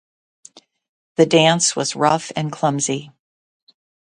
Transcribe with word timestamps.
The 1.17 1.27
dance 1.27 1.75
was 1.75 1.95
rough 1.95 2.31
and 2.35 2.51
clumsy. 2.51 3.11